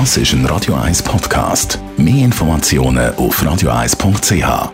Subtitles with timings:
[0.00, 1.78] Das ist ein Radio 1 Podcast.
[1.96, 4.72] Mehr Informationen auf radio1.ch.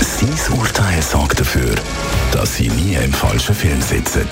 [0.00, 1.74] Sein Urteil sorgt dafür,
[2.32, 4.26] dass Sie nie im falschen Film sitzen.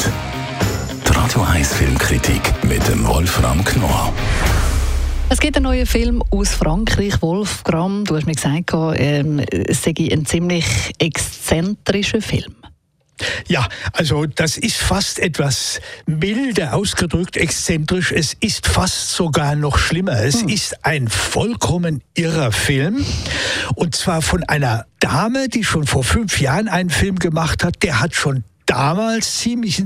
[1.06, 4.14] Die Radio 1 Filmkritik mit dem Wolfram Knorr.
[5.28, 8.06] Es gibt einen neuen Film aus Frankreich, Wolfgram.
[8.06, 10.64] Du hast mir gesagt, ähm, es sei ein ziemlich
[10.98, 12.54] exzentrischer Film.
[13.46, 18.12] Ja, also das ist fast etwas milde ausgedrückt, exzentrisch.
[18.12, 20.20] Es ist fast sogar noch schlimmer.
[20.22, 20.48] Es hm.
[20.48, 23.04] ist ein vollkommen irrer Film.
[23.74, 27.82] Und zwar von einer Dame, die schon vor fünf Jahren einen Film gemacht hat.
[27.82, 29.82] Der hat schon damals ziemlich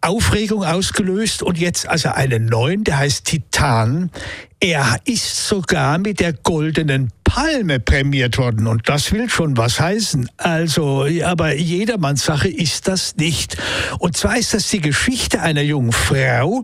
[0.00, 4.10] Aufregung ausgelöst und jetzt also einen neuen, der heißt Titan.
[4.58, 10.28] Er ist sogar mit der goldenen Palme prämiert worden und das will schon was heißen.
[10.36, 13.56] Also, aber jedermanns Sache ist das nicht.
[13.98, 16.62] Und zwar ist das die Geschichte einer jungen Frau,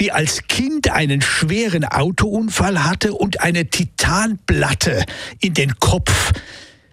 [0.00, 5.04] die als Kind einen schweren Autounfall hatte und eine Titanplatte
[5.38, 6.32] in den Kopf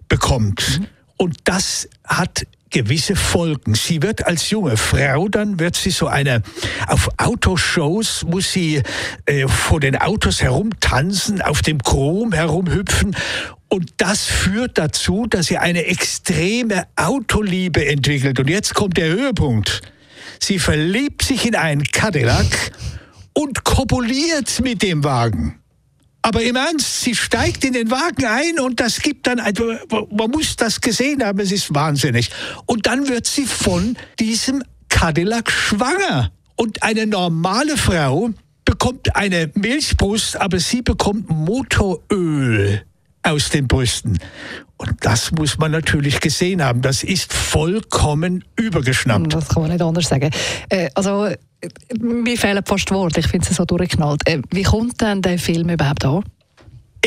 [0.06, 0.78] bekommt.
[0.78, 0.86] Mhm.
[1.16, 3.74] Und das hat gewisse Folgen.
[3.74, 6.42] Sie wird als junge Frau, dann wird sie so eine,
[6.88, 8.82] auf Autoshows muss sie
[9.24, 13.16] äh, vor den Autos herumtanzen, auf dem Chrom herumhüpfen
[13.68, 18.38] und das führt dazu, dass sie eine extreme Autoliebe entwickelt.
[18.38, 19.80] Und jetzt kommt der Höhepunkt.
[20.38, 22.72] Sie verliebt sich in einen Cadillac
[23.32, 25.60] und kopuliert mit dem Wagen.
[26.26, 29.40] Aber im Ernst, sie steigt in den Wagen ein und das gibt dann,
[30.10, 32.30] man muss das gesehen haben, es ist wahnsinnig.
[32.66, 36.32] Und dann wird sie von diesem Cadillac schwanger.
[36.56, 38.30] Und eine normale Frau
[38.64, 42.82] bekommt eine Milchbrust, aber sie bekommt Motoröl
[43.22, 44.18] aus den Brüsten.
[44.78, 46.82] Und das muss man natürlich gesehen haben.
[46.82, 49.32] Das ist vollkommen übergeschnappt.
[49.32, 50.30] Das kann man nicht anders sagen.
[50.70, 51.28] Äh, also
[52.00, 54.26] mir fehlen fast Worte, ich finde es so durchgeknallt.
[54.26, 56.24] Äh, wie kommt denn der Film überhaupt an?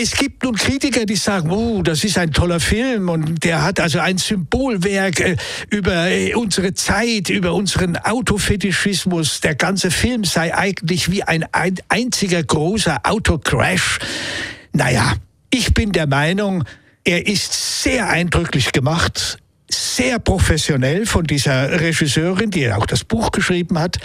[0.02, 3.82] Es gibt nun Kritiker, die sagen, oh, das ist ein toller Film und der hat
[3.82, 5.36] also ein Symbolwerk äh,
[5.70, 9.42] über äh, unsere Zeit, über unseren Autofetischismus.
[9.42, 14.00] Der ganze Film sei eigentlich wie ein, ein einziger großer Autocrash.
[14.72, 15.16] Naja,
[15.50, 16.64] ich bin der Meinung,
[17.04, 19.38] er ist sehr eindrücklich gemacht
[19.72, 23.98] sehr professionell von dieser Regisseurin, die auch das Buch geschrieben hat.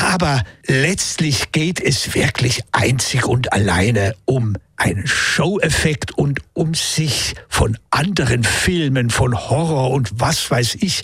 [0.00, 7.76] Aber letztlich geht es wirklich einzig und alleine um einen Show-Effekt und um sich von
[7.90, 11.02] anderen Filmen, von Horror und was weiß ich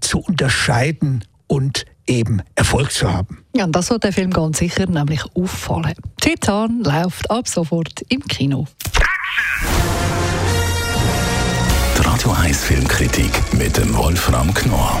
[0.00, 3.44] zu unterscheiden und eben Erfolg zu haben.
[3.54, 5.94] Ja, und das wird der Film ganz sicher nämlich auffallen.
[6.20, 8.66] Titan läuft ab sofort im Kino.
[11.96, 15.00] Radio 1 Filmkritik mit dem Wolfram Knorr